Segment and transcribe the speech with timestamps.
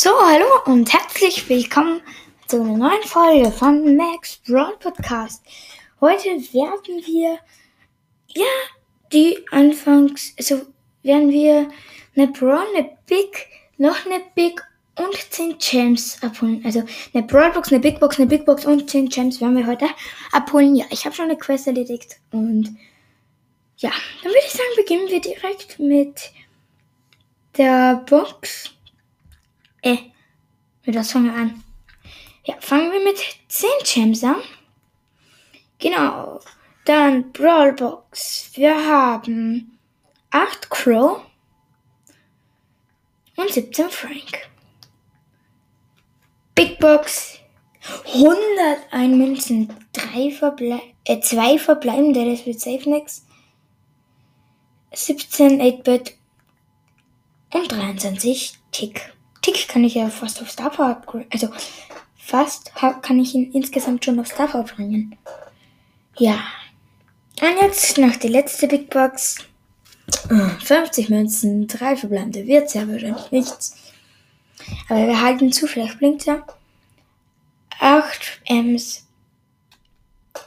[0.00, 2.00] So, hallo und herzlich willkommen
[2.46, 5.44] zu einer neuen Folge von Max Broad Podcast.
[6.00, 7.40] Heute werden wir,
[8.28, 8.46] ja,
[9.12, 10.60] die Anfangs, also
[11.02, 11.68] werden wir
[12.14, 14.62] eine Brawl, eine Big, noch eine Big
[14.94, 16.62] und 10 Gems abholen.
[16.64, 19.88] Also eine Brawlbox, eine Big Box, eine Big Box und 10 Gems werden wir heute
[20.30, 20.76] abholen.
[20.76, 22.76] Ja, ich habe schon eine Quest erledigt und
[23.78, 23.90] ja,
[24.22, 26.30] dann würde ich sagen, beginnen wir direkt mit
[27.56, 28.77] der Box.
[29.88, 29.98] Äh,
[30.84, 31.64] mit was fangen wir an?
[32.44, 34.36] Ja, fangen wir mit 10 Gems an.
[35.78, 36.40] Genau.
[36.84, 38.50] Dann Brawlbox.
[38.54, 39.78] Wir haben
[40.30, 41.20] 8 Crow
[43.36, 44.48] und 17 Frank.
[46.54, 47.38] Big Box.
[48.12, 53.24] 101 Münzen, 3 Verble äh, 2 verbleibende, das wird safe nix.
[54.92, 56.16] 17 8-Bit
[57.54, 59.14] und 23 Tick.
[59.48, 61.26] Tick kann ich ja fast auf Star Power upgraden.
[61.32, 61.48] Also
[62.18, 65.16] fast kann ich ihn insgesamt schon auf Star bringen.
[66.18, 66.44] Ja.
[67.40, 69.36] Und jetzt noch die letzte Big Box.
[70.64, 72.46] 50 Münzen, 3 verbleibende.
[72.46, 73.76] Wird ja wahrscheinlich nichts.
[74.88, 76.44] Aber wir halten zu, vielleicht blinkt er.
[77.80, 79.06] 8 Ms.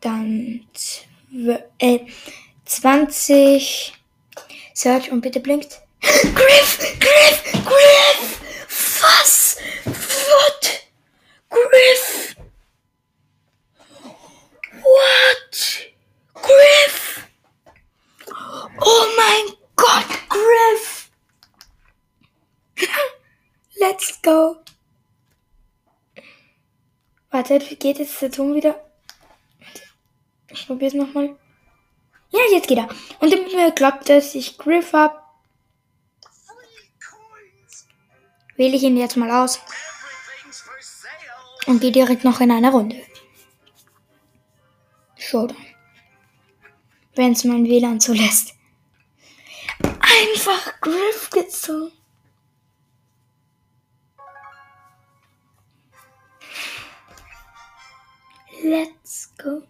[0.00, 0.66] Dann
[1.78, 2.00] äh,
[2.64, 3.92] 20
[4.72, 5.80] Search und bitte blinkt.
[6.00, 6.78] Griff!
[7.00, 7.64] Griff!
[7.64, 8.40] Griff!
[9.04, 9.58] Was?
[9.84, 10.64] What?
[11.50, 12.36] Griff!
[14.82, 15.54] What?
[16.34, 17.28] Griff!
[18.80, 21.10] Oh mein Gott, Griff!
[23.76, 24.56] Let's go!
[27.30, 28.74] Warte, wie geht jetzt der Ton wieder?
[30.50, 31.36] Ich probiere es nochmal.
[32.30, 32.88] Ja, jetzt geht er.
[33.20, 35.20] Und damit mir glaubt, dass ich Griff habe,
[38.56, 39.60] wähle ich ihn jetzt mal aus
[41.66, 43.00] und gehe direkt noch in eine Runde.
[45.16, 45.66] Showdown.
[47.14, 48.54] Wenn es mein WLAN zulässt.
[50.00, 51.92] Einfach Griff gezogen.
[58.64, 59.62] Let's go.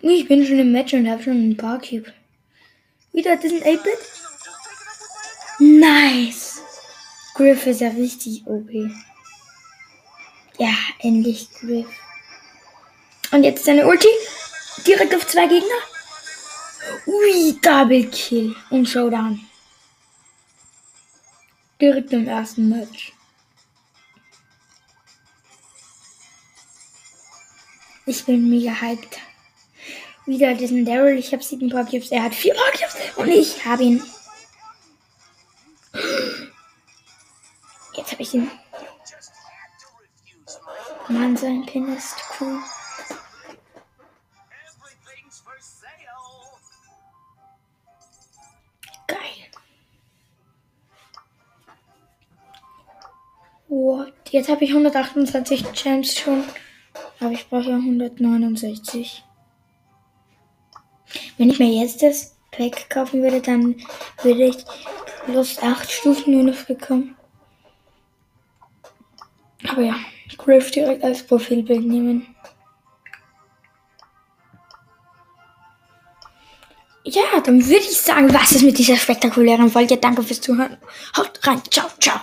[0.00, 2.12] Ich bin schon im Match und habe schon einen Barkeep.
[3.12, 3.98] Wieder diesen 8-Bit.
[5.58, 6.62] Nice.
[7.34, 8.70] Griff ist ja richtig OP.
[10.58, 11.88] Ja, endlich Griff.
[13.32, 14.06] Und jetzt seine Ulti.
[14.86, 15.80] Direkt auf zwei Gegner.
[17.08, 19.40] Ui, Double Kill und Showdown.
[21.80, 23.12] Direkt im ersten Match.
[28.06, 29.18] Ich bin mega hyped.
[30.26, 31.18] Wieder diesen Daryl.
[31.18, 32.12] Ich habe sieben Pokémons.
[32.12, 33.16] Er hat vier Pokémons.
[33.16, 34.02] Und ich habe ihn.
[37.94, 38.50] Jetzt habe ich ihn.
[41.08, 42.58] Mann, sein Pin ist cool.
[49.06, 49.18] Geil.
[53.68, 54.12] What?
[54.30, 56.44] Jetzt habe ich 128 Gems schon.
[57.24, 59.24] Aber ich brauche ja 169.
[61.38, 63.76] Wenn ich mir jetzt das Pack kaufen würde, dann
[64.22, 64.56] würde ich
[65.24, 67.16] plus 8 Stufen nur noch bekommen.
[69.66, 69.96] Aber ja,
[70.36, 72.26] Griff direkt als Profilbild nehmen.
[77.04, 79.96] Ja, dann würde ich sagen, was ist mit dieser spektakulären Folge.
[79.96, 80.76] Danke fürs Zuhören.
[81.16, 81.62] Haut rein.
[81.70, 82.20] Ciao, ciao.